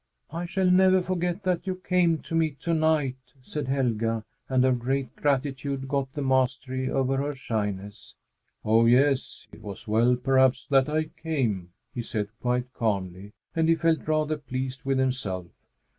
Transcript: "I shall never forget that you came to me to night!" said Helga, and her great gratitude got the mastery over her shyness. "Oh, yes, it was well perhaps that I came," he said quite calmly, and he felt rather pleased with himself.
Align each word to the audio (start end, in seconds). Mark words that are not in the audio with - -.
"I 0.31 0.47
shall 0.47 0.71
never 0.71 1.03
forget 1.03 1.43
that 1.43 1.67
you 1.67 1.75
came 1.75 2.17
to 2.23 2.33
me 2.33 2.53
to 2.61 2.73
night!" 2.73 3.17
said 3.39 3.67
Helga, 3.67 4.25
and 4.49 4.63
her 4.63 4.71
great 4.71 5.15
gratitude 5.15 5.87
got 5.87 6.11
the 6.15 6.23
mastery 6.23 6.89
over 6.89 7.17
her 7.17 7.35
shyness. 7.35 8.15
"Oh, 8.65 8.87
yes, 8.87 9.47
it 9.51 9.61
was 9.61 9.87
well 9.87 10.15
perhaps 10.15 10.65
that 10.65 10.89
I 10.89 11.03
came," 11.03 11.73
he 11.93 12.01
said 12.01 12.29
quite 12.41 12.73
calmly, 12.73 13.33
and 13.55 13.69
he 13.69 13.75
felt 13.75 14.07
rather 14.07 14.37
pleased 14.37 14.85
with 14.85 14.97
himself. 14.97 15.45